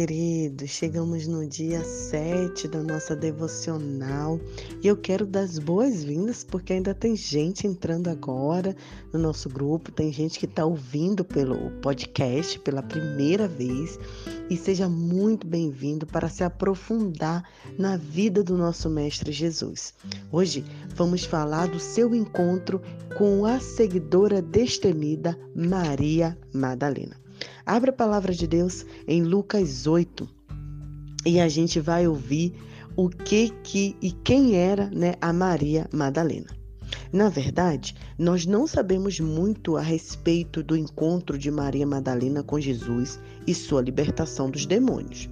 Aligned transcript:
querido, 0.00 0.66
chegamos 0.66 1.26
no 1.26 1.46
dia 1.46 1.84
7 1.84 2.66
da 2.68 2.82
nossa 2.82 3.14
devocional 3.14 4.40
e 4.82 4.88
eu 4.88 4.96
quero 4.96 5.26
dar 5.26 5.42
as 5.42 5.58
boas-vindas 5.58 6.42
porque 6.42 6.72
ainda 6.72 6.94
tem 6.94 7.14
gente 7.14 7.66
entrando 7.66 8.08
agora 8.08 8.74
no 9.12 9.18
nosso 9.18 9.50
grupo, 9.50 9.92
tem 9.92 10.10
gente 10.10 10.38
que 10.38 10.46
está 10.46 10.64
ouvindo 10.64 11.22
pelo 11.22 11.70
podcast 11.82 12.58
pela 12.60 12.82
primeira 12.82 13.46
vez 13.46 13.98
e 14.48 14.56
seja 14.56 14.88
muito 14.88 15.46
bem-vindo 15.46 16.06
para 16.06 16.30
se 16.30 16.42
aprofundar 16.42 17.46
na 17.76 17.98
vida 17.98 18.42
do 18.42 18.56
nosso 18.56 18.88
Mestre 18.88 19.30
Jesus. 19.32 19.92
Hoje 20.32 20.64
vamos 20.94 21.26
falar 21.26 21.68
do 21.68 21.78
seu 21.78 22.14
encontro 22.14 22.80
com 23.18 23.44
a 23.44 23.60
seguidora 23.60 24.40
destemida 24.40 25.38
Maria 25.54 26.38
Madalena. 26.54 27.20
Abra 27.70 27.90
a 27.90 27.94
palavra 27.94 28.34
de 28.34 28.48
Deus 28.48 28.84
em 29.06 29.22
Lucas 29.22 29.86
8 29.86 30.28
e 31.24 31.38
a 31.38 31.48
gente 31.48 31.78
vai 31.78 32.04
ouvir 32.04 32.52
o 32.96 33.08
que 33.08 33.50
que 33.62 33.94
e 34.02 34.10
quem 34.10 34.56
era, 34.56 34.90
né, 34.90 35.14
a 35.20 35.32
Maria 35.32 35.88
Madalena. 35.92 36.48
Na 37.12 37.28
verdade, 37.28 37.94
nós 38.18 38.44
não 38.44 38.66
sabemos 38.66 39.20
muito 39.20 39.76
a 39.76 39.80
respeito 39.80 40.64
do 40.64 40.76
encontro 40.76 41.38
de 41.38 41.48
Maria 41.48 41.86
Madalena 41.86 42.42
com 42.42 42.58
Jesus 42.58 43.20
e 43.46 43.54
sua 43.54 43.80
libertação 43.80 44.50
dos 44.50 44.66
demônios. 44.66 45.30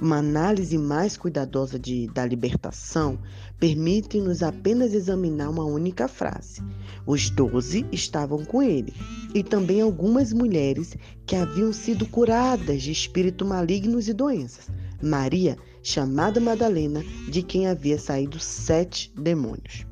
Uma 0.00 0.18
análise 0.18 0.78
mais 0.78 1.16
cuidadosa 1.16 1.76
de, 1.76 2.06
da 2.08 2.24
libertação 2.24 3.18
permite-nos 3.58 4.44
apenas 4.44 4.94
examinar 4.94 5.50
uma 5.50 5.64
única 5.64 6.06
frase. 6.06 6.62
Os 7.04 7.30
doze 7.30 7.84
estavam 7.90 8.44
com 8.44 8.62
ele, 8.62 8.94
e 9.34 9.42
também 9.42 9.80
algumas 9.80 10.32
mulheres 10.32 10.96
que 11.26 11.34
haviam 11.34 11.72
sido 11.72 12.06
curadas 12.06 12.82
de 12.82 12.92
espírito 12.92 13.44
malignos 13.44 14.08
e 14.08 14.12
doenças. 14.12 14.68
Maria, 15.02 15.56
chamada 15.82 16.38
Madalena, 16.38 17.02
de 17.28 17.42
quem 17.42 17.66
havia 17.66 17.98
saído 17.98 18.38
sete 18.38 19.12
demônios. 19.16 19.84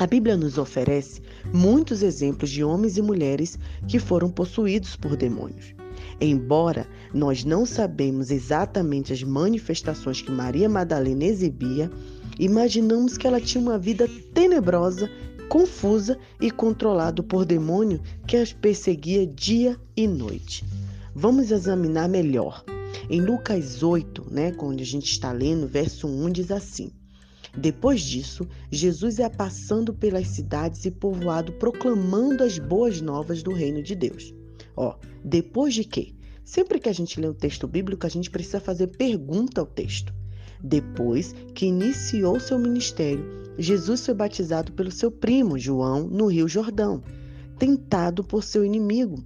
A 0.00 0.06
Bíblia 0.06 0.36
nos 0.36 0.58
oferece 0.58 1.22
muitos 1.52 2.02
exemplos 2.02 2.50
de 2.50 2.64
homens 2.64 2.96
e 2.96 3.02
mulheres 3.02 3.56
que 3.86 4.00
foram 4.00 4.28
possuídos 4.28 4.96
por 4.96 5.16
demônios. 5.16 5.74
Embora 6.24 6.86
nós 7.12 7.44
não 7.44 7.66
sabemos 7.66 8.30
exatamente 8.30 9.12
as 9.12 9.24
manifestações 9.24 10.22
que 10.22 10.30
Maria 10.30 10.68
Madalena 10.68 11.24
exibia, 11.24 11.90
imaginamos 12.38 13.18
que 13.18 13.26
ela 13.26 13.40
tinha 13.40 13.60
uma 13.60 13.76
vida 13.76 14.08
tenebrosa, 14.32 15.10
confusa 15.48 16.16
e 16.40 16.48
controlada 16.48 17.24
por 17.24 17.44
demônio 17.44 18.00
que 18.24 18.36
as 18.36 18.52
perseguia 18.52 19.26
dia 19.26 19.76
e 19.96 20.06
noite. 20.06 20.64
Vamos 21.12 21.50
examinar 21.50 22.08
melhor. 22.08 22.64
Em 23.10 23.20
Lucas 23.20 23.82
8, 23.82 24.28
né, 24.30 24.52
quando 24.52 24.80
a 24.80 24.84
gente 24.84 25.10
está 25.10 25.32
lendo, 25.32 25.66
verso 25.66 26.06
1 26.06 26.30
diz 26.30 26.52
assim: 26.52 26.92
Depois 27.58 28.00
disso, 28.00 28.46
Jesus 28.70 29.18
ia 29.18 29.28
passando 29.28 29.92
pelas 29.92 30.28
cidades 30.28 30.84
e 30.84 30.90
povoado 30.92 31.50
proclamando 31.54 32.44
as 32.44 32.60
boas 32.60 33.00
novas 33.00 33.42
do 33.42 33.52
reino 33.52 33.82
de 33.82 33.96
Deus. 33.96 34.32
Ó, 34.76 34.96
depois 35.24 35.74
de 35.74 35.84
quê? 35.84 36.14
Sempre 36.44 36.78
que 36.78 36.88
a 36.88 36.92
gente 36.92 37.20
lê 37.20 37.28
um 37.28 37.34
texto 37.34 37.68
bíblico, 37.68 38.06
a 38.06 38.10
gente 38.10 38.30
precisa 38.30 38.60
fazer 38.60 38.88
pergunta 38.88 39.60
ao 39.60 39.66
texto. 39.66 40.12
Depois 40.62 41.34
que 41.54 41.66
iniciou 41.66 42.38
seu 42.38 42.58
ministério, 42.58 43.24
Jesus 43.58 44.04
foi 44.04 44.14
batizado 44.14 44.72
pelo 44.72 44.90
seu 44.90 45.10
primo 45.10 45.58
João 45.58 46.06
no 46.06 46.26
Rio 46.26 46.48
Jordão, 46.48 47.02
tentado 47.58 48.24
por 48.24 48.42
seu 48.42 48.64
inimigo 48.64 49.24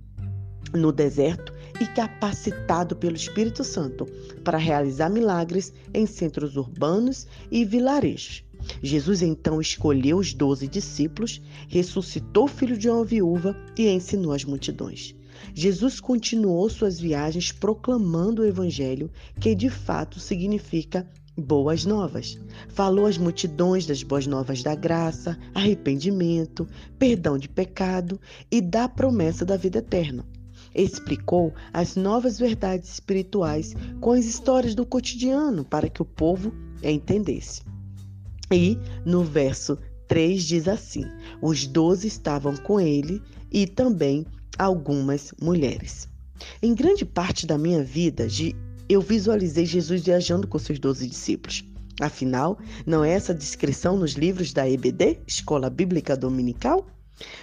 no 0.75 0.93
deserto 0.93 1.53
e 1.81 1.87
capacitado 1.87 2.97
pelo 2.97 3.17
Espírito 3.17 3.63
Santo 3.63 4.07
para 4.43 4.59
realizar 4.59 5.09
milagres 5.09 5.73
em 5.93 6.07
centros 6.07 6.57
urbanos 6.57 7.27
e 7.51 7.65
vilarejos. 7.65 8.45
Jesus 8.83 9.23
então 9.23 9.61
escolheu 9.61 10.19
os 10.19 10.35
doze 10.35 10.67
discípulos, 10.67 11.41
ressuscitou 11.69 12.45
o 12.45 12.49
filho 12.49 12.77
de 12.77 12.89
uma 12.89 13.05
viúva 13.05 13.57
e 13.79 13.89
ensinou 13.89 14.33
as 14.33 14.45
multidões. 14.45 15.15
Jesus 15.55 16.01
continuou 16.01 16.69
suas 16.69 16.99
viagens 16.99 17.53
proclamando 17.53 18.43
o 18.43 18.45
Evangelho, 18.45 19.11
que 19.41 19.55
de 19.55 19.71
fato 19.71 20.21
significa 20.21 21.09
boas 21.37 21.85
novas. 21.85 22.39
Falou 22.69 23.07
às 23.07 23.19
multidões 23.19 23.87
das 23.87 24.03
boas 24.03 24.27
novas 24.27 24.63
da 24.63 24.75
graça, 24.75 25.39
arrependimento, 25.55 26.67
perdão 26.99 27.37
de 27.37 27.49
pecado 27.49 28.21
e 28.51 28.61
da 28.61 28.89
promessa 28.89 29.45
da 29.45 29.57
vida 29.57 29.79
eterna. 29.79 30.25
Explicou 30.75 31.55
as 31.73 31.97
novas 31.97 32.39
verdades 32.39 32.91
espirituais 32.91 33.75
com 34.01 34.13
as 34.13 34.25
histórias 34.25 34.75
do 34.75 34.85
cotidiano 34.85 35.65
para 35.65 35.89
que 35.89 36.03
o 36.03 36.07
povo 36.07 36.53
entendesse. 36.83 37.63
E 38.53 38.79
no 39.05 39.25
verso 39.25 39.79
3 40.07 40.45
diz 40.45 40.69
assim: 40.69 41.05
Os 41.43 41.67
doze 41.67 42.07
estavam 42.07 42.57
com 42.57 42.81
ele 42.81 43.23
e 43.51 43.67
também 43.67 44.25
algumas 44.59 45.33
mulheres. 45.41 46.09
Em 46.63 46.75
grande 46.75 47.05
parte 47.05 47.47
da 47.47 47.57
minha 47.57 47.83
vida, 47.83 48.27
eu 48.89 49.01
visualizei 49.01 49.67
Jesus 49.67 50.03
viajando 50.05 50.47
com 50.47 50.59
seus 50.59 50.79
doze 50.79 51.07
discípulos. 51.09 51.65
Afinal, 52.01 52.59
não 52.85 53.03
é 53.03 53.11
essa 53.11 53.35
descrição 53.35 53.97
nos 53.97 54.13
livros 54.13 54.53
da 54.53 54.69
EBD, 54.69 55.19
Escola 55.27 55.71
Bíblica 55.71 56.17
Dominical? 56.17 56.87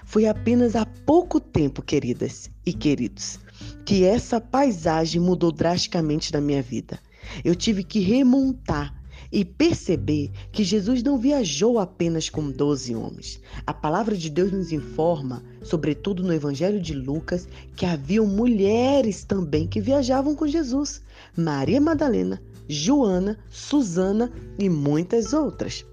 Foi 0.06 0.28
apenas 0.28 0.76
há 0.76 0.86
pouco 0.86 1.40
tempo, 1.40 1.82
queridas 1.82 2.52
e 2.64 2.72
queridos, 2.72 3.40
que 3.84 4.04
essa 4.04 4.40
paisagem 4.40 5.20
mudou 5.20 5.52
drasticamente 5.52 6.32
na 6.32 6.40
minha 6.40 6.62
vida. 6.62 7.00
Eu 7.44 7.56
tive 7.56 7.84
que 7.84 8.00
remontar 8.00 8.94
e 9.34 9.44
perceber 9.44 10.32
que 10.52 10.64
Jesus 10.64 11.02
não 11.02 11.18
viajou 11.18 11.80
apenas 11.80 12.30
com 12.30 12.52
doze 12.52 12.94
homens. 12.94 13.42
A 13.66 13.74
palavra 13.74 14.16
de 14.16 14.30
Deus 14.30 14.52
nos 14.52 14.72
informa, 14.72 15.44
sobretudo 15.64 16.22
no 16.22 16.32
Evangelho 16.32 16.80
de 16.80 16.94
Lucas, 16.94 17.48
que 17.76 17.84
haviam 17.84 18.28
mulheres 18.28 19.24
também 19.24 19.68
que 19.68 19.82
viajavam 19.82 20.36
com 20.36 20.46
Jesus: 20.46 21.02
Maria 21.36 21.82
Madalena, 21.82 22.40
Joana, 22.70 23.40
Susana 23.50 24.32
e 24.60 24.70
muitas 24.70 25.34
outras. 25.34 25.84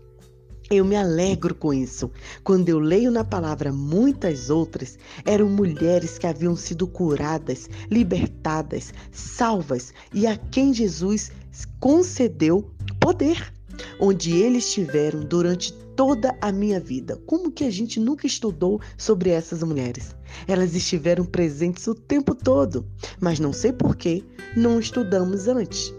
Eu 0.71 0.84
me 0.84 0.95
alegro 0.95 1.53
com 1.53 1.75
isso. 1.75 2.12
Quando 2.45 2.69
eu 2.69 2.79
leio 2.79 3.11
na 3.11 3.25
palavra 3.25 3.73
muitas 3.73 4.50
outras, 4.50 4.97
eram 5.25 5.49
mulheres 5.49 6.17
que 6.17 6.29
haviam 6.29 6.55
sido 6.55 6.87
curadas, 6.87 7.69
libertadas, 7.91 8.93
salvas 9.11 9.93
e 10.15 10.29
a 10.29 10.37
quem 10.37 10.73
Jesus 10.73 11.33
concedeu 11.81 12.71
poder, 13.00 13.53
onde 13.99 14.37
eles 14.37 14.66
estiveram 14.66 15.21
durante 15.21 15.72
toda 15.97 16.37
a 16.41 16.53
minha 16.53 16.78
vida. 16.78 17.16
Como 17.27 17.50
que 17.50 17.65
a 17.65 17.71
gente 17.71 17.99
nunca 17.99 18.27
estudou 18.27 18.81
sobre 18.97 19.31
essas 19.31 19.62
mulheres? 19.62 20.15
Elas 20.47 20.75
estiveram 20.75 21.25
presentes 21.25 21.87
o 21.87 21.94
tempo 21.94 22.34
todo, 22.34 22.87
mas 23.21 23.41
não 23.41 23.53
sei 23.53 23.72
por 23.72 23.97
que 23.97 24.25
não 24.56 24.78
estudamos 24.78 25.49
antes. 25.49 25.93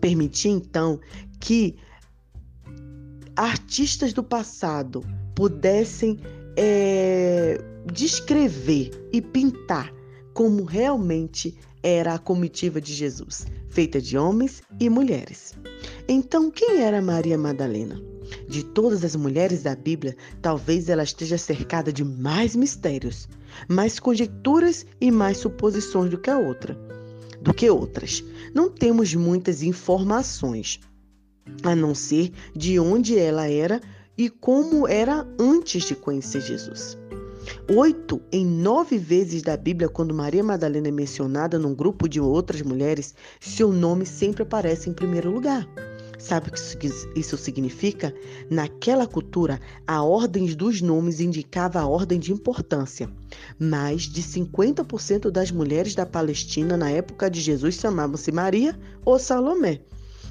Permiti 0.00 0.48
então 0.48 1.00
que 1.40 1.76
artistas 3.36 4.12
do 4.12 4.22
passado 4.22 5.04
pudessem 5.34 6.20
é, 6.56 7.58
descrever 7.92 8.90
e 9.12 9.20
pintar 9.20 9.92
como 10.32 10.64
realmente 10.64 11.56
era 11.82 12.14
a 12.14 12.18
comitiva 12.18 12.80
de 12.80 12.94
Jesus, 12.94 13.46
feita 13.68 14.00
de 14.00 14.16
homens 14.16 14.62
e 14.78 14.88
mulheres. 14.88 15.54
Então, 16.08 16.50
quem 16.50 16.82
era 16.82 17.02
Maria 17.02 17.36
Madalena? 17.36 18.00
De 18.48 18.64
todas 18.64 19.04
as 19.04 19.16
mulheres 19.16 19.62
da 19.62 19.74
Bíblia, 19.74 20.16
talvez 20.40 20.88
ela 20.88 21.02
esteja 21.02 21.36
cercada 21.36 21.92
de 21.92 22.04
mais 22.04 22.54
mistérios, 22.54 23.28
mais 23.68 23.98
conjecturas 23.98 24.86
e 25.00 25.10
mais 25.10 25.38
suposições 25.38 26.10
do 26.10 26.18
que 26.18 26.30
a 26.30 26.38
outra, 26.38 26.74
do 27.40 27.52
que 27.52 27.68
outras. 27.68 28.24
Não 28.54 28.70
temos 28.70 29.14
muitas 29.14 29.62
informações, 29.62 30.80
a 31.62 31.74
não 31.74 31.94
ser 31.94 32.32
de 32.54 32.78
onde 32.78 33.18
ela 33.18 33.48
era 33.48 33.80
e 34.16 34.30
como 34.30 34.86
era 34.86 35.26
antes 35.38 35.84
de 35.84 35.94
conhecer 35.94 36.40
Jesus. 36.40 36.96
Oito 37.68 38.20
em 38.30 38.44
nove 38.44 38.98
vezes 38.98 39.42
da 39.42 39.56
Bíblia, 39.56 39.88
quando 39.88 40.14
Maria 40.14 40.42
Madalena 40.42 40.88
é 40.88 40.92
mencionada 40.92 41.58
num 41.58 41.74
grupo 41.74 42.08
de 42.08 42.20
outras 42.20 42.62
mulheres, 42.62 43.14
seu 43.40 43.72
nome 43.72 44.06
sempre 44.06 44.42
aparece 44.42 44.88
em 44.88 44.92
primeiro 44.92 45.30
lugar. 45.30 45.68
Sabe 46.18 46.50
o 46.50 46.52
que 46.52 46.88
isso 47.16 47.36
significa? 47.36 48.14
Naquela 48.48 49.08
cultura, 49.08 49.60
a 49.84 50.04
ordem 50.04 50.46
dos 50.54 50.80
nomes 50.80 51.18
indicava 51.18 51.80
a 51.80 51.86
ordem 51.86 52.20
de 52.20 52.32
importância. 52.32 53.10
Mais 53.58 54.02
de 54.02 54.22
50% 54.22 55.30
das 55.30 55.50
mulheres 55.50 55.96
da 55.96 56.06
Palestina 56.06 56.76
na 56.76 56.90
época 56.90 57.28
de 57.28 57.40
Jesus 57.40 57.74
chamavam-se 57.74 58.30
Maria 58.30 58.78
ou 59.04 59.18
Salomé. 59.18 59.80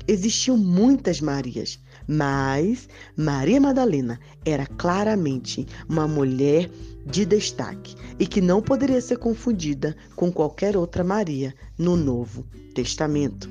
Existiam 0.08 0.58
muitas 0.58 1.20
Marias, 1.20 1.78
Mas 2.08 2.88
Maria 3.16 3.60
Madalena 3.60 4.20
era 4.46 4.66
claramente 4.66 5.68
uma 5.88 6.08
mulher 6.08 6.70
de 7.06 7.26
destaque 7.26 7.96
e 8.20 8.28
que 8.28 8.42
não 8.42 8.62
poderia 8.62 9.02
ser 9.02 9.18
confundida 9.18 9.96
com 10.16 10.32
qualquer 10.32 10.78
outra 10.78 11.04
Maria 11.04 11.54
no 11.78 11.96
Novo 11.96 12.46
Testamento. 12.74 13.50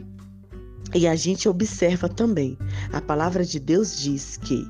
E 0.94 1.06
a 1.06 1.14
gente 1.14 1.49
observa 1.49 2.08
também, 2.08 2.58
a 2.93 3.00
palavra 3.00 3.44
de 3.44 3.61
Deus 3.61 3.99
diz 3.99 4.37
que 4.37 4.67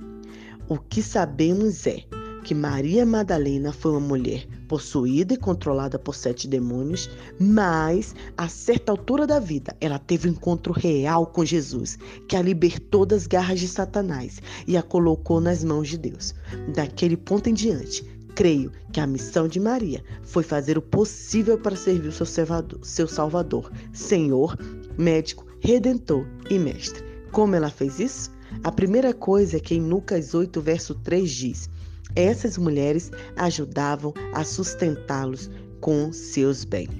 o 0.68 0.78
que 0.78 1.02
sabemos 1.02 1.86
é 1.86 2.04
que 2.42 2.54
Maria 2.54 3.04
Madalena 3.04 3.72
foi 3.72 3.92
uma 3.92 4.00
mulher 4.00 4.46
possuída 4.66 5.34
e 5.34 5.36
controlada 5.36 5.98
por 5.98 6.14
sete 6.14 6.48
demônios, 6.48 7.10
mas 7.38 8.14
a 8.36 8.48
certa 8.48 8.92
altura 8.92 9.26
da 9.26 9.38
vida 9.38 9.76
ela 9.80 9.98
teve 9.98 10.28
um 10.28 10.32
encontro 10.32 10.72
real 10.72 11.26
com 11.26 11.44
Jesus, 11.44 11.98
que 12.28 12.36
a 12.36 12.42
libertou 12.42 13.04
das 13.04 13.26
garras 13.26 13.60
de 13.60 13.68
Satanás 13.68 14.40
e 14.66 14.76
a 14.76 14.82
colocou 14.82 15.40
nas 15.40 15.62
mãos 15.62 15.88
de 15.88 15.98
Deus. 15.98 16.34
Daquele 16.74 17.16
ponto 17.16 17.48
em 17.48 17.54
diante, 17.54 18.04
creio 18.34 18.72
que 18.92 19.00
a 19.00 19.06
missão 19.06 19.46
de 19.46 19.60
Maria 19.60 20.02
foi 20.22 20.42
fazer 20.42 20.78
o 20.78 20.82
possível 20.82 21.58
para 21.58 21.76
servir 21.76 22.08
o 22.08 22.12
seu 22.12 22.26
Salvador, 22.26 22.78
seu 22.82 23.06
Salvador 23.06 23.70
Senhor, 23.92 24.56
médico, 24.96 25.46
redentor 25.60 26.26
e 26.48 26.58
mestre. 26.58 27.04
Como 27.32 27.54
ela 27.54 27.70
fez 27.70 28.00
isso? 28.00 28.30
A 28.64 28.72
primeira 28.72 29.14
coisa 29.14 29.56
é 29.56 29.60
que 29.60 29.74
em 29.74 29.88
Lucas 29.88 30.34
8, 30.34 30.60
verso 30.60 30.94
3 30.94 31.30
diz: 31.30 31.70
essas 32.14 32.56
mulheres 32.58 33.10
ajudavam 33.36 34.12
a 34.34 34.44
sustentá-los 34.44 35.50
com 35.80 36.12
seus 36.12 36.64
bens. 36.64 36.90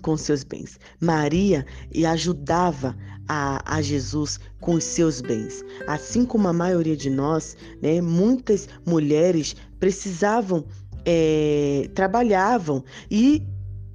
Com 0.00 0.16
seus 0.16 0.42
bens. 0.42 0.78
Maria 1.00 1.66
ajudava 2.06 2.96
a, 3.28 3.76
a, 3.76 3.82
Jesus 3.82 4.40
com 4.60 4.74
os 4.74 4.84
seus 4.84 5.20
bens. 5.20 5.62
Assim 5.86 6.24
como 6.24 6.48
a 6.48 6.52
maioria 6.52 6.96
de 6.96 7.10
nós, 7.10 7.56
né, 7.82 8.00
muitas 8.00 8.68
mulheres 8.86 9.54
precisavam, 9.78 10.64
é, 11.04 11.90
trabalhavam 11.94 12.84
e 13.10 13.42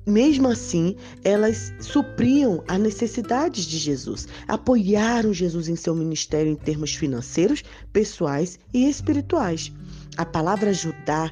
mesmo 0.08 0.48
assim, 0.48 0.96
elas 1.22 1.74
supriam 1.82 2.64
as 2.66 2.80
necessidades 2.80 3.66
de 3.66 3.78
Jesus, 3.78 4.26
apoiaram 4.48 5.34
Jesus 5.34 5.68
em 5.68 5.76
seu 5.76 5.94
ministério 5.94 6.50
em 6.50 6.56
termos 6.56 6.96
financeiros, 6.96 7.62
pessoais 7.92 8.58
e 8.74 8.90
espirituais. 8.90 9.70
A 10.18 10.26
palavra 10.26 10.72
ajudar 10.72 11.32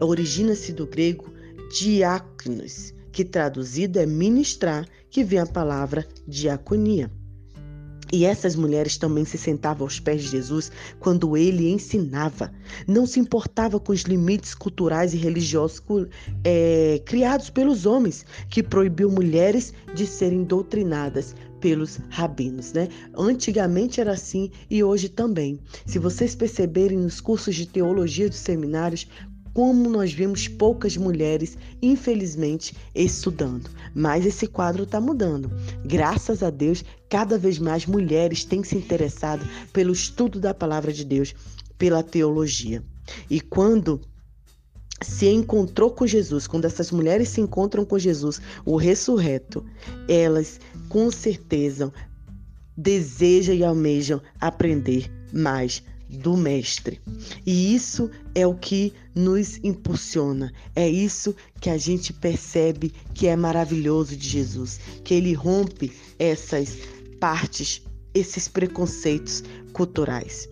origina-se 0.00 0.72
do 0.72 0.84
grego 0.84 1.32
diáconos, 1.78 2.92
que 3.12 3.24
traduzido 3.24 4.00
é 4.00 4.06
ministrar, 4.06 4.84
que 5.08 5.22
vem 5.22 5.38
a 5.38 5.46
palavra 5.46 6.04
diaconia. 6.26 7.10
E 8.12 8.24
essas 8.24 8.54
mulheres 8.54 8.96
também 8.96 9.24
se 9.24 9.36
sentavam 9.36 9.84
aos 9.84 9.98
pés 9.98 10.22
de 10.22 10.28
Jesus 10.28 10.70
quando 11.00 11.36
ele 11.36 11.70
ensinava. 11.70 12.52
Não 12.86 13.06
se 13.06 13.18
importava 13.18 13.80
com 13.80 13.92
os 13.92 14.02
limites 14.02 14.54
culturais 14.54 15.12
e 15.12 15.16
religiosos 15.16 15.82
é, 16.44 17.00
criados 17.04 17.50
pelos 17.50 17.84
homens, 17.84 18.24
que 18.48 18.62
proibiu 18.62 19.10
mulheres 19.10 19.72
de 19.94 20.06
serem 20.06 20.44
doutrinadas 20.44 21.34
pelos 21.60 21.98
rabinos, 22.08 22.72
né? 22.72 22.88
Antigamente 23.16 24.00
era 24.00 24.12
assim 24.12 24.50
e 24.70 24.82
hoje 24.82 25.08
também. 25.08 25.58
Se 25.84 25.98
vocês 25.98 26.34
perceberem 26.34 26.98
nos 26.98 27.20
cursos 27.20 27.54
de 27.54 27.66
teologia 27.66 28.28
dos 28.28 28.38
seminários, 28.38 29.06
como 29.56 29.88
nós 29.88 30.12
vemos 30.12 30.46
poucas 30.48 30.98
mulheres, 30.98 31.56
infelizmente, 31.80 32.76
estudando. 32.94 33.70
Mas 33.94 34.26
esse 34.26 34.46
quadro 34.46 34.82
está 34.82 35.00
mudando. 35.00 35.50
Graças 35.82 36.42
a 36.42 36.50
Deus, 36.50 36.84
cada 37.08 37.38
vez 37.38 37.58
mais 37.58 37.86
mulheres 37.86 38.44
têm 38.44 38.62
se 38.62 38.76
interessado 38.76 39.46
pelo 39.72 39.94
estudo 39.94 40.38
da 40.38 40.52
palavra 40.52 40.92
de 40.92 41.06
Deus, 41.06 41.34
pela 41.78 42.02
teologia. 42.02 42.84
E 43.30 43.40
quando 43.40 44.02
se 45.02 45.26
encontrou 45.26 45.90
com 45.90 46.06
Jesus, 46.06 46.46
quando 46.46 46.64
essas 46.64 46.90
mulheres 46.90 47.28
se 47.28 47.40
encontram 47.40 47.84
com 47.84 47.98
Jesus, 47.98 48.40
o 48.64 48.76
ressurreto, 48.76 49.64
elas 50.08 50.58
com 50.88 51.10
certeza 51.10 51.92
desejam 52.76 53.54
e 53.54 53.64
almejam 53.64 54.20
aprender 54.40 55.10
mais 55.32 55.82
do 56.08 56.36
Mestre. 56.36 57.00
E 57.44 57.74
isso 57.74 58.10
é 58.34 58.46
o 58.46 58.54
que 58.54 58.92
nos 59.14 59.58
impulsiona, 59.62 60.52
é 60.74 60.88
isso 60.88 61.34
que 61.60 61.68
a 61.68 61.76
gente 61.76 62.12
percebe 62.12 62.92
que 63.12 63.26
é 63.26 63.36
maravilhoso 63.36 64.16
de 64.16 64.28
Jesus, 64.28 64.78
que 65.02 65.14
ele 65.14 65.32
rompe 65.32 65.92
essas 66.18 66.78
partes, 67.18 67.82
esses 68.14 68.46
preconceitos 68.46 69.42
culturais. 69.72 70.48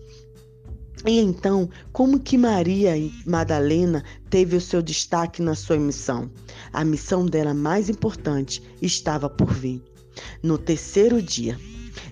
E 1.07 1.19
então, 1.19 1.69
como 1.93 2.19
que 2.19 2.35
Maria 2.35 2.93
Madalena 3.27 4.03
teve 4.27 4.55
o 4.55 4.61
seu 4.61 4.81
destaque 4.81 5.39
na 5.39 5.53
sua 5.53 5.77
missão? 5.77 6.31
A 6.73 6.83
missão 6.83 7.27
dela 7.27 7.53
mais 7.53 7.89
importante 7.89 8.63
estava 8.81 9.29
por 9.29 9.53
vir. 9.53 9.83
No 10.41 10.57
terceiro 10.57 11.21
dia, 11.21 11.59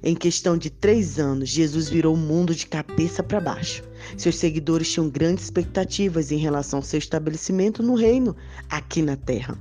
em 0.03 0.13
questão 0.13 0.55
de 0.55 0.69
três 0.69 1.17
anos, 1.17 1.49
Jesus 1.49 1.89
virou 1.89 2.13
o 2.13 2.17
mundo 2.17 2.53
de 2.53 2.67
cabeça 2.67 3.23
para 3.23 3.39
baixo. 3.39 3.83
Seus 4.15 4.35
seguidores 4.35 4.91
tinham 4.91 5.09
grandes 5.09 5.45
expectativas 5.45 6.31
em 6.31 6.37
relação 6.37 6.77
ao 6.77 6.83
seu 6.83 6.99
estabelecimento 6.99 7.81
no 7.81 7.95
reino, 7.95 8.35
aqui 8.69 9.01
na 9.01 9.15
terra. 9.15 9.57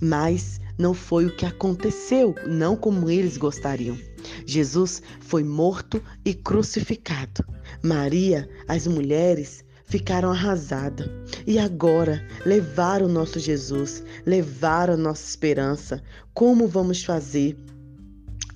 Mas 0.00 0.60
não 0.78 0.94
foi 0.94 1.26
o 1.26 1.34
que 1.34 1.44
aconteceu, 1.44 2.32
não 2.46 2.76
como 2.76 3.10
eles 3.10 3.36
gostariam. 3.36 3.98
Jesus 4.46 5.02
foi 5.20 5.42
morto 5.42 6.00
e 6.24 6.32
crucificado. 6.32 7.44
Maria, 7.82 8.48
as 8.66 8.86
mulheres, 8.86 9.64
ficaram 9.84 10.30
arrasadas. 10.30 11.08
E 11.46 11.58
agora 11.58 12.22
levaram 12.44 13.08
nosso 13.08 13.38
Jesus, 13.38 14.02
levaram 14.26 14.94
a 14.94 14.96
nossa 14.96 15.28
esperança. 15.28 16.02
Como 16.34 16.68
vamos 16.68 17.02
fazer? 17.02 17.56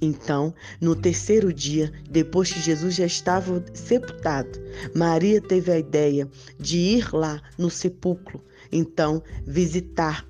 Então, 0.00 0.52
no 0.80 0.96
terceiro 0.96 1.52
dia, 1.52 1.92
depois 2.10 2.52
que 2.52 2.60
Jesus 2.60 2.96
já 2.96 3.06
estava 3.06 3.64
sepultado, 3.72 4.60
Maria 4.94 5.40
teve 5.40 5.70
a 5.70 5.78
ideia 5.78 6.28
de 6.58 6.76
ir 6.76 7.14
lá 7.14 7.40
no 7.56 7.70
sepulcro, 7.70 8.42
então 8.72 9.22
visitar. 9.46 10.26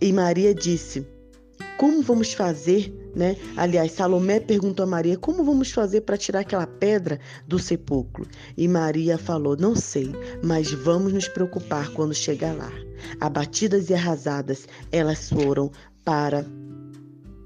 E 0.00 0.10
Maria 0.10 0.54
disse: 0.54 1.06
como 1.76 2.02
vamos 2.02 2.32
fazer, 2.32 2.94
né? 3.14 3.36
Aliás, 3.56 3.92
Salomé 3.92 4.40
perguntou 4.40 4.84
a 4.84 4.88
Maria: 4.88 5.16
como 5.16 5.44
vamos 5.44 5.70
fazer 5.70 6.02
para 6.02 6.16
tirar 6.16 6.40
aquela 6.40 6.66
pedra 6.66 7.20
do 7.46 7.58
sepulcro? 7.58 8.26
E 8.56 8.66
Maria 8.66 9.16
falou: 9.16 9.56
não 9.56 9.74
sei, 9.74 10.12
mas 10.42 10.70
vamos 10.72 11.12
nos 11.12 11.28
preocupar 11.28 11.90
quando 11.90 12.14
chegar 12.14 12.54
lá. 12.54 12.70
Abatidas 13.20 13.90
e 13.90 13.94
arrasadas, 13.94 14.66
elas 14.90 15.28
foram 15.28 15.70
para 16.04 16.44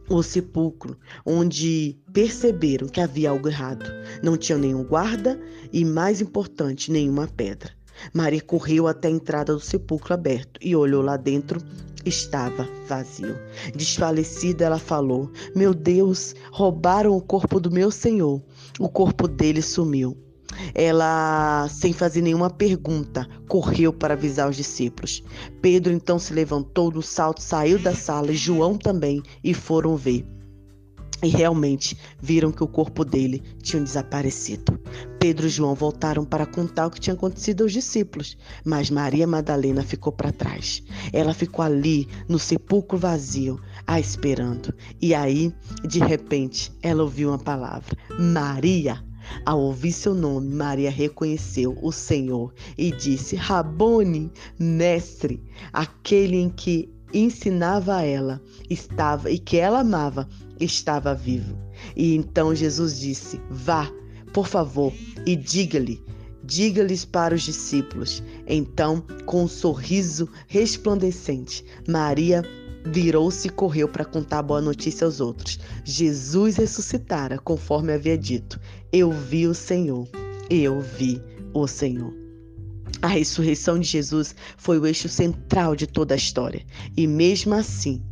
o 0.09 0.23
sepulcro, 0.23 0.97
onde 1.25 1.99
perceberam 2.13 2.89
que 2.89 3.01
havia 3.01 3.31
algo 3.31 3.49
errado. 3.49 3.85
Não 4.23 4.37
tinha 4.37 4.57
nenhum 4.57 4.83
guarda 4.83 5.39
e, 5.73 5.85
mais 5.85 6.21
importante, 6.21 6.91
nenhuma 6.91 7.27
pedra. 7.29 7.78
Maria 8.13 8.41
correu 8.41 8.87
até 8.87 9.09
a 9.09 9.11
entrada 9.11 9.53
do 9.53 9.61
sepulcro 9.61 10.15
aberto 10.15 10.59
e 10.63 10.75
olhou 10.75 11.03
lá 11.03 11.17
dentro 11.17 11.61
estava 12.05 12.69
vazio. 12.87 13.37
Desfalecida, 13.75 14.65
ela 14.65 14.79
falou: 14.79 15.31
Meu 15.55 15.75
Deus, 15.75 16.35
roubaram 16.51 17.17
o 17.17 17.21
corpo 17.21 17.61
do 17.61 17.71
meu 17.71 17.91
Senhor. 17.91 18.43
O 18.79 18.89
corpo 18.89 19.29
dele 19.29 19.63
sumiu. 19.63 20.17
Ela, 20.75 21.69
sem 21.69 21.93
fazer 21.93 22.23
nenhuma 22.23 22.51
pergunta, 22.51 23.29
correu 23.49 23.93
para 23.93 24.15
avisar 24.15 24.49
os 24.49 24.57
discípulos. 24.57 25.23
Pedro 25.61 25.93
então 25.93 26.19
se 26.19 26.33
levantou 26.33 26.91
do 26.91 27.03
salto, 27.03 27.43
saiu 27.43 27.79
da 27.79 27.95
sala, 27.95 28.33
e 28.33 28.37
João 28.37 28.77
também, 28.77 29.23
e 29.45 29.53
foram 29.55 29.97
ver 29.97 30.27
e 31.23 31.29
realmente 31.29 31.97
viram 32.21 32.53
que 32.53 32.63
o 32.63 32.69
corpo 32.69 33.05
dele 33.05 33.43
tinha 33.63 33.83
desaparecido. 33.83 34.79
Pedro 35.19 35.47
e 35.47 35.51
João 35.51 35.75
voltaram 35.75 36.25
para 36.25 36.47
contar 36.47 36.87
o 36.87 36.91
que 36.91 37.01
tinha 37.01 37.15
acontecido 37.15 37.63
aos 37.63 37.73
discípulos, 37.73 38.37
mas 38.65 38.91
Maria 38.91 39.27
Madalena 39.27 39.83
ficou 39.83 40.13
para 40.13 40.33
trás. 40.33 40.83
Ela 41.13 41.35
ficou 41.35 41.65
ali, 41.65 42.09
no 42.29 42.39
sepulcro 42.39 42.99
vazio, 42.99 43.61
a 43.87 43.99
esperando. 43.99 44.73
E 45.01 45.15
aí, 45.15 45.53
de 45.83 45.99
repente, 45.99 46.73
ela 46.83 47.03
ouviu 47.03 47.31
uma 47.31 47.39
palavra: 47.39 47.97
Maria. 48.19 49.07
Ao 49.45 49.61
ouvir 49.61 49.93
seu 49.93 50.15
nome, 50.15 50.55
Maria 50.55 50.91
reconheceu 50.91 51.77
o 51.83 51.93
Senhor 51.93 52.55
e 52.79 52.91
disse: 52.91 53.37
Rabone, 53.37 54.33
mestre, 54.59 55.43
aquele 55.71 56.39
em 56.39 56.49
que 56.49 56.91
ensinava 57.13 57.97
a 57.97 58.03
ela, 58.03 58.41
estava 58.69 59.31
e 59.31 59.39
que 59.39 59.57
ela 59.57 59.81
amava, 59.81 60.29
estava 60.61 61.15
vivo. 61.15 61.57
E 61.97 62.15
então 62.15 62.55
Jesus 62.55 62.99
disse: 62.99 63.41
Vá, 63.51 63.91
por 64.33 64.47
favor, 64.47 64.93
e 65.27 65.37
diga-lhe, 65.37 66.03
diga-lhes 66.45 67.05
para 67.05 67.35
os 67.35 67.43
discípulos. 67.43 68.23
Então, 68.47 69.05
com 69.27 69.45
um 69.45 69.49
sorriso 69.49 70.29
resplandecente, 70.47 71.65
Maria 71.89 72.43
virou-se 72.85 73.49
e 73.49 73.51
correu 73.51 73.89
para 73.89 74.05
contar 74.05 74.39
a 74.39 74.43
boa 74.43 74.61
notícia 74.61 75.05
aos 75.05 75.21
outros. 75.21 75.59
Jesus 75.85 76.57
ressuscitara, 76.57 77.39
conforme 77.39 77.93
havia 77.93 78.17
dito. 78.17 78.61
Eu 78.93 79.11
vi 79.11 79.47
o 79.47 79.55
Senhor 79.55 80.09
Eu 80.51 80.81
vi 80.81 81.21
o 81.53 81.67
Senhor. 81.67 82.15
A 83.03 83.09
ressurreição 83.09 83.79
de 83.79 83.87
Jesus 83.87 84.35
foi 84.57 84.79
o 84.79 84.87
eixo 84.87 85.09
central 85.09 85.77
de 85.77 85.87
toda 85.87 86.15
a 86.15 86.17
história. 86.17 86.65
E 86.97 87.07
mesmo 87.07 87.55
assim, 87.55 88.03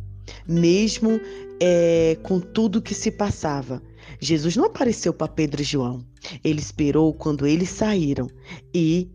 mesmo 0.47 1.19
é, 1.59 2.17
com 2.23 2.39
tudo 2.39 2.81
que 2.81 2.93
se 2.93 3.11
passava, 3.11 3.81
Jesus 4.19 4.55
não 4.55 4.65
apareceu 4.65 5.13
para 5.13 5.27
Pedro 5.27 5.61
e 5.61 5.65
João. 5.65 6.03
Ele 6.43 6.59
esperou 6.59 7.13
quando 7.13 7.45
eles 7.45 7.69
saíram 7.69 8.29
e 8.73 9.09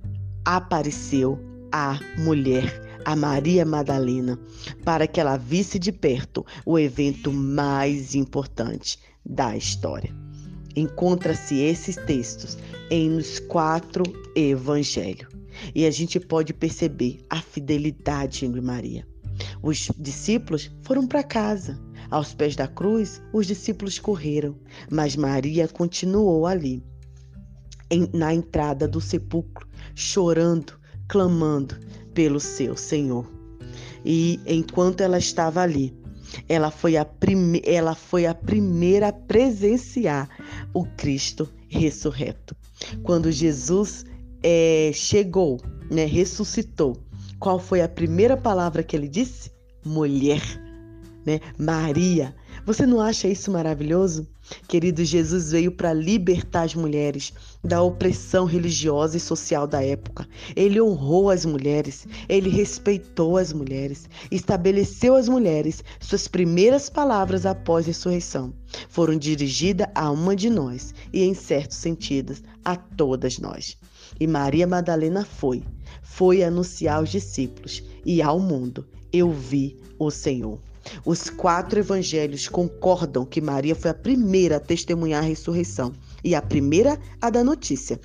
apareceu 0.44 1.38
a 1.70 1.99
mulher, 2.18 3.00
a 3.04 3.16
Maria 3.16 3.64
Madalena, 3.64 4.38
para 4.84 5.06
que 5.06 5.20
ela 5.20 5.37
visse 5.37 5.78
de 5.78 5.90
perto 5.90 6.44
o 6.64 6.78
evento 6.78 7.32
mais 7.32 8.14
importante 8.14 8.99
da 9.25 9.56
história. 9.56 10.14
Encontra-se 10.75 11.58
esses 11.58 11.96
textos 11.96 12.56
em 12.90 13.16
os 13.16 13.38
quatro 13.40 14.04
evangelhos. 14.34 15.28
E 15.75 15.84
a 15.84 15.90
gente 15.90 16.18
pode 16.18 16.52
perceber 16.52 17.20
a 17.28 17.40
fidelidade 17.40 18.49
de 18.49 18.61
Maria. 18.61 19.06
Os 19.62 19.90
discípulos 19.99 20.70
foram 20.82 21.06
para 21.06 21.22
casa. 21.22 21.78
Aos 22.12 22.35
pés 22.35 22.54
da 22.54 22.69
cruz, 22.69 23.23
os 23.33 23.47
discípulos 23.47 23.99
correram, 23.99 24.54
mas 24.90 25.16
Maria 25.16 25.66
continuou 25.66 26.47
ali, 26.47 26.85
em, 27.90 28.07
na 28.12 28.35
entrada 28.35 28.87
do 28.87 29.00
sepulcro, 29.00 29.66
chorando, 29.95 30.75
clamando 31.09 31.75
pelo 32.12 32.38
seu 32.38 32.76
Senhor. 32.76 33.26
E 34.04 34.38
enquanto 34.47 35.00
ela 35.00 35.16
estava 35.16 35.62
ali, 35.62 35.97
ela 36.47 36.71
foi 36.71 36.99
a, 36.99 37.04
prime 37.07 37.62
ela 37.64 37.95
foi 37.95 38.26
a 38.26 38.35
primeira 38.35 39.09
a 39.09 39.12
presenciar 39.14 40.28
o 40.75 40.85
Cristo 40.85 41.49
ressurreto. 41.66 42.54
Quando 43.02 43.33
Jesus 43.33 44.04
é, 44.42 44.90
chegou, 44.92 45.59
né, 45.90 46.04
ressuscitou, 46.04 47.02
qual 47.38 47.59
foi 47.59 47.81
a 47.81 47.88
primeira 47.88 48.37
palavra 48.37 48.83
que 48.83 48.95
ele 48.95 49.09
disse? 49.09 49.50
Mulher, 49.83 50.42
né? 51.25 51.41
Maria. 51.59 52.35
Você 52.64 52.87
não 52.87 53.00
acha 53.00 53.26
isso 53.26 53.50
maravilhoso? 53.50 54.26
Querido, 54.69 55.05
Jesus 55.05 55.52
veio 55.52 55.73
para 55.73 55.93
libertar 55.93 56.62
as 56.62 56.75
mulheres 56.75 57.33
da 57.64 57.83
opressão 57.83 58.45
religiosa 58.45 59.17
e 59.17 59.21
social 59.21 59.67
da 59.67 59.83
época. 59.83 60.29
Ele 60.55 60.81
honrou 60.81 61.31
as 61.31 61.45
mulheres, 61.45 62.07
ele 62.29 62.50
respeitou 62.50 63.37
as 63.37 63.52
mulheres, 63.52 64.09
estabeleceu 64.31 65.14
às 65.14 65.29
mulheres 65.29 65.83
suas 66.00 66.29
primeiras 66.29 66.91
palavras 66.91 67.47
após 67.47 67.85
a 67.85 67.88
ressurreição. 67.88 68.52
Foram 68.88 69.17
dirigidas 69.17 69.88
a 69.95 70.11
uma 70.11 70.37
de 70.37 70.50
nós 70.50 70.95
e, 71.12 71.23
em 71.23 71.35
certos 71.35 71.79
sentidos, 71.79 72.43
a 72.64 72.76
todas 72.76 73.38
nós. 73.38 73.76
E 74.21 74.26
Maria 74.26 74.67
Madalena 74.67 75.25
foi, 75.25 75.62
foi 76.02 76.43
anunciar 76.43 76.99
aos 76.99 77.11
discípulos 77.11 77.83
e 78.05 78.21
ao 78.21 78.38
mundo: 78.38 78.87
Eu 79.12 79.31
vi 79.31 79.76
o 79.99 80.11
Senhor. 80.11 80.61
Os 81.05 81.31
quatro 81.31 81.79
evangelhos 81.79 82.49
concordam 82.49 83.25
que 83.25 83.41
Maria 83.41 83.75
foi 83.75 83.91
a 83.91 83.95
primeira 83.95 84.57
a 84.57 84.61
testemunhar 84.61 85.23
a 85.23 85.27
ressurreição 85.27 85.93
e 86.25 86.35
a 86.35 86.43
primeira 86.43 86.99
a 87.21 87.31
dar 87.31 87.45
notícia. 87.45 88.01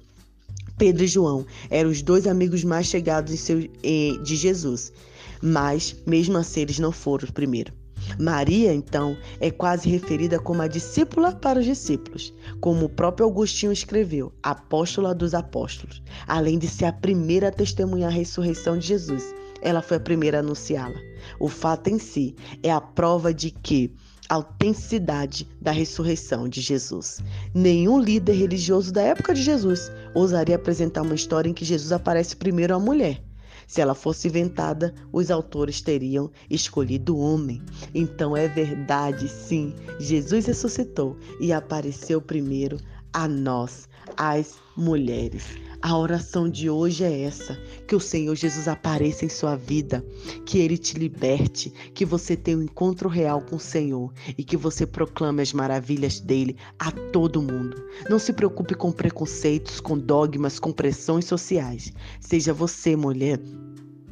Pedro 0.78 1.04
e 1.04 1.08
João 1.08 1.46
eram 1.70 1.90
os 1.90 2.02
dois 2.02 2.28
amigos 2.28 2.64
mais 2.64 2.86
chegados 2.86 3.34
de 3.34 4.36
Jesus, 4.36 4.94
mas 5.42 5.96
mesmo 6.06 6.38
assim 6.38 6.62
eles 6.62 6.78
não 6.78 6.92
foram 6.92 7.26
os 7.26 7.32
primeiros. 7.32 7.74
Maria, 8.20 8.74
então, 8.74 9.18
é 9.40 9.52
quase 9.52 9.90
referida 9.90 10.40
como 10.40 10.62
a 10.62 10.68
discípula 10.68 11.34
para 11.34 11.60
os 11.60 11.66
discípulos, 11.66 12.34
como 12.62 12.86
o 12.86 12.90
próprio 12.90 13.28
Agostinho 13.28 13.72
escreveu, 13.72 14.32
apóstola 14.42 15.14
dos 15.14 15.34
apóstolos, 15.34 16.02
além 16.28 16.58
de 16.58 16.68
ser 16.68 16.86
a 16.86 16.94
primeira 16.94 17.50
a 17.50 17.52
testemunhar 17.52 18.12
a 18.12 18.16
ressurreição 18.16 18.78
de 18.78 18.88
Jesus. 18.88 19.24
Ela 19.62 19.82
foi 19.82 19.98
a 19.98 20.02
primeira 20.02 20.38
a 20.38 20.40
anunciá-la. 20.40 21.00
O 21.40 21.48
fato 21.48 21.88
em 21.88 22.00
si 22.00 22.36
é 22.64 22.72
a 22.72 22.82
prova 22.82 23.34
de 23.34 23.52
que 23.52 23.94
a 24.30 24.36
autenticidade 24.36 25.48
da 25.62 25.72
ressurreição 25.72 26.50
de 26.50 26.60
Jesus. 26.62 27.20
Nenhum 27.54 28.00
líder 28.00 28.34
religioso 28.34 28.92
da 28.92 29.02
época 29.02 29.34
de 29.34 29.42
Jesus 29.42 29.92
ousaria 30.14 30.56
apresentar 30.56 31.02
uma 31.02 31.16
história 31.16 31.50
em 31.50 31.54
que 31.54 31.66
Jesus 31.66 31.92
aparece 31.92 32.36
primeiro 32.36 32.76
à 32.76 32.80
mulher. 32.80 33.24
Se 33.66 33.82
ela 33.82 33.94
fosse 33.94 34.30
inventada, 34.30 34.94
os 35.12 35.30
autores 35.30 35.82
teriam 35.82 36.32
escolhido 36.50 37.16
o 37.16 37.20
homem. 37.20 37.62
Então 37.94 38.36
é 38.36 38.48
verdade, 38.48 39.28
sim, 39.28 39.74
Jesus 40.00 40.46
ressuscitou 40.46 41.18
e 41.40 41.52
apareceu 41.52 42.22
primeiro 42.22 42.78
a 43.12 43.28
nós, 43.28 43.90
as 44.16 44.56
mulheres. 44.76 45.67
A 45.88 45.98
oração 45.98 46.50
de 46.50 46.70
hoje 46.70 47.06
é 47.06 47.22
essa: 47.22 47.58
que 47.88 47.96
o 47.96 48.00
Senhor 48.02 48.36
Jesus 48.36 48.68
apareça 48.68 49.24
em 49.24 49.30
sua 49.30 49.56
vida, 49.56 50.06
que 50.46 50.58
ele 50.60 50.78
te 50.78 51.00
liberte, 51.00 51.70
que 51.94 52.04
você 52.04 52.36
tenha 52.36 52.58
um 52.58 52.64
encontro 52.64 53.08
real 53.08 53.40
com 53.40 53.56
o 53.56 53.60
Senhor 53.60 54.12
e 54.38 54.44
que 54.44 54.58
você 54.58 54.86
proclame 54.86 55.42
as 55.42 55.54
maravilhas 55.54 56.20
dele 56.20 56.58
a 56.78 56.92
todo 56.92 57.42
mundo. 57.42 57.82
Não 58.10 58.20
se 58.20 58.34
preocupe 58.34 58.76
com 58.76 58.92
preconceitos, 58.92 59.80
com 59.80 59.98
dogmas, 59.98 60.60
com 60.60 60.74
pressões 60.74 61.24
sociais. 61.24 61.94
Seja 62.20 62.54
você, 62.54 62.94
mulher, 62.94 63.40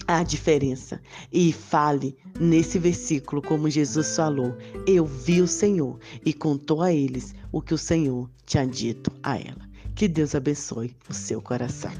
a 0.07 0.23
diferença 0.23 1.01
e 1.29 1.51
fale 1.51 2.15
nesse 2.39 2.79
versículo 2.79 3.41
como 3.41 3.69
Jesus 3.69 4.15
falou: 4.15 4.55
Eu 4.87 5.05
vi 5.05 5.41
o 5.41 5.47
Senhor 5.47 5.99
e 6.25 6.31
contou 6.31 6.81
a 6.81 6.93
eles 6.93 7.35
o 7.51 7.61
que 7.61 7.73
o 7.73 7.77
Senhor 7.77 8.29
tinha 8.45 8.65
dito 8.65 9.11
a 9.21 9.37
ela. 9.37 9.74
Que 9.95 10.09
Deus 10.09 10.35
abençoe 10.35 10.93
o 11.09 11.13
seu 11.13 11.41
coração. 11.41 11.91